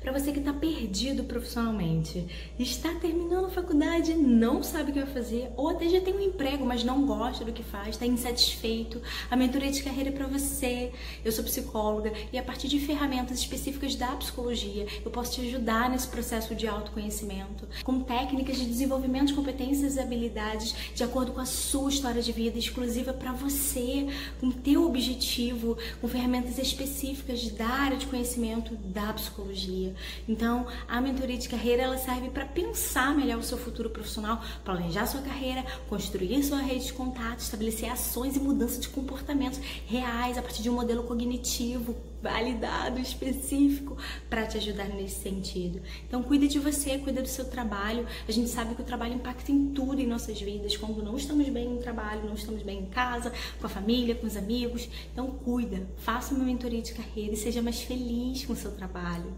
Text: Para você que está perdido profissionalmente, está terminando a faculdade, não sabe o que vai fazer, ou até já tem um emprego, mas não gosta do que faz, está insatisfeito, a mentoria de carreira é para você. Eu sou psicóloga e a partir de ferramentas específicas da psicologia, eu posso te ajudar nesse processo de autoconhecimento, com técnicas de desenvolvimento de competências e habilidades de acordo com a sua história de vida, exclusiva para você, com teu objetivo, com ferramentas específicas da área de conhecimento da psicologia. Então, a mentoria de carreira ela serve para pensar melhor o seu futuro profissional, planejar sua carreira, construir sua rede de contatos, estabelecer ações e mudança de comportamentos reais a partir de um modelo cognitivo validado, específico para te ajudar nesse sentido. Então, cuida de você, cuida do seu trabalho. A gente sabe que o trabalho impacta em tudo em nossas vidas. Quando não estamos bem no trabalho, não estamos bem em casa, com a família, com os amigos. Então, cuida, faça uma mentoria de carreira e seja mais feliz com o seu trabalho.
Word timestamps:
Para 0.00 0.12
você 0.12 0.32
que 0.32 0.38
está 0.38 0.52
perdido 0.52 1.24
profissionalmente, 1.24 2.26
está 2.58 2.94
terminando 2.94 3.44
a 3.44 3.50
faculdade, 3.50 4.14
não 4.14 4.62
sabe 4.62 4.90
o 4.90 4.94
que 4.94 5.00
vai 5.00 5.12
fazer, 5.12 5.50
ou 5.58 5.68
até 5.68 5.90
já 5.90 6.00
tem 6.00 6.14
um 6.14 6.20
emprego, 6.20 6.64
mas 6.64 6.82
não 6.82 7.04
gosta 7.04 7.44
do 7.44 7.52
que 7.52 7.62
faz, 7.62 7.90
está 7.90 8.06
insatisfeito, 8.06 9.00
a 9.30 9.36
mentoria 9.36 9.70
de 9.70 9.82
carreira 9.82 10.08
é 10.08 10.12
para 10.12 10.26
você. 10.26 10.90
Eu 11.22 11.30
sou 11.30 11.44
psicóloga 11.44 12.14
e 12.32 12.38
a 12.38 12.42
partir 12.42 12.66
de 12.66 12.80
ferramentas 12.80 13.40
específicas 13.40 13.94
da 13.94 14.08
psicologia, 14.16 14.86
eu 15.04 15.10
posso 15.10 15.32
te 15.32 15.42
ajudar 15.42 15.90
nesse 15.90 16.08
processo 16.08 16.54
de 16.54 16.66
autoconhecimento, 16.66 17.68
com 17.84 18.00
técnicas 18.00 18.56
de 18.56 18.64
desenvolvimento 18.64 19.28
de 19.28 19.34
competências 19.34 19.96
e 19.96 20.00
habilidades 20.00 20.74
de 20.94 21.04
acordo 21.04 21.32
com 21.32 21.40
a 21.40 21.46
sua 21.46 21.90
história 21.90 22.22
de 22.22 22.32
vida, 22.32 22.58
exclusiva 22.58 23.12
para 23.12 23.32
você, 23.32 24.06
com 24.40 24.50
teu 24.50 24.86
objetivo, 24.86 25.76
com 26.00 26.08
ferramentas 26.08 26.56
específicas 26.56 27.50
da 27.50 27.68
área 27.68 27.98
de 27.98 28.06
conhecimento 28.06 28.74
da 28.76 29.12
psicologia. 29.12 29.89
Então, 30.28 30.66
a 30.88 31.00
mentoria 31.00 31.36
de 31.36 31.48
carreira 31.48 31.82
ela 31.82 31.98
serve 31.98 32.30
para 32.30 32.44
pensar 32.44 33.14
melhor 33.16 33.38
o 33.38 33.42
seu 33.42 33.58
futuro 33.58 33.90
profissional, 33.90 34.42
planejar 34.64 35.06
sua 35.06 35.20
carreira, 35.20 35.64
construir 35.88 36.42
sua 36.42 36.58
rede 36.58 36.86
de 36.86 36.92
contatos, 36.92 37.44
estabelecer 37.44 37.90
ações 37.90 38.36
e 38.36 38.40
mudança 38.40 38.80
de 38.80 38.88
comportamentos 38.88 39.60
reais 39.86 40.38
a 40.38 40.42
partir 40.42 40.62
de 40.62 40.70
um 40.70 40.74
modelo 40.74 41.04
cognitivo 41.04 41.96
validado, 42.22 43.00
específico 43.00 43.96
para 44.28 44.46
te 44.46 44.58
ajudar 44.58 44.88
nesse 44.88 45.22
sentido. 45.22 45.80
Então, 46.06 46.22
cuida 46.22 46.46
de 46.46 46.58
você, 46.58 46.98
cuida 46.98 47.22
do 47.22 47.28
seu 47.28 47.46
trabalho. 47.46 48.06
A 48.28 48.32
gente 48.32 48.50
sabe 48.50 48.74
que 48.74 48.82
o 48.82 48.84
trabalho 48.84 49.14
impacta 49.14 49.50
em 49.50 49.68
tudo 49.70 50.00
em 50.00 50.06
nossas 50.06 50.40
vidas. 50.40 50.76
Quando 50.76 51.02
não 51.02 51.16
estamos 51.16 51.48
bem 51.48 51.68
no 51.68 51.78
trabalho, 51.78 52.26
não 52.26 52.34
estamos 52.34 52.62
bem 52.62 52.80
em 52.80 52.86
casa, 52.86 53.32
com 53.58 53.66
a 53.66 53.70
família, 53.70 54.14
com 54.14 54.26
os 54.26 54.36
amigos. 54.36 54.88
Então, 55.12 55.28
cuida, 55.30 55.86
faça 55.98 56.34
uma 56.34 56.44
mentoria 56.44 56.82
de 56.82 56.92
carreira 56.92 57.32
e 57.32 57.36
seja 57.36 57.62
mais 57.62 57.80
feliz 57.80 58.44
com 58.44 58.52
o 58.52 58.56
seu 58.56 58.72
trabalho. 58.72 59.32